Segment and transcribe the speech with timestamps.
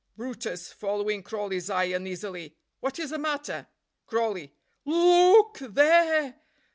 [0.17, 2.55] brutus (following Crawley's eye uneasily).
[2.79, 3.67] "What is the matter?"
[4.07, 4.51] Crawley.
[4.83, 6.33] "Lo o o k th e r e!